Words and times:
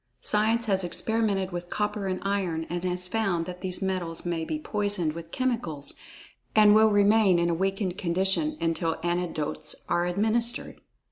Science 0.19 0.65
has 0.65 0.83
experimented 0.83 1.51
with 1.51 1.69
copper 1.69 2.07
and 2.07 2.19
iron, 2.25 2.65
and 2.71 2.83
has 2.83 3.07
found 3.07 3.45
that 3.45 3.61
these 3.61 3.83
metals 3.83 4.25
may 4.25 4.43
be 4.43 4.57
poisoned 4.57 5.13
with 5.13 5.29
chemicals, 5.29 5.93
and 6.55 6.73
will 6.73 6.89
remain 6.89 7.37
in 7.37 7.51
a 7.51 7.53
weakened 7.53 7.99
condition 7.99 8.57
until 8.59 8.97
antidotes 9.03 9.75
are 9.87 10.07
administered. 10.07 10.81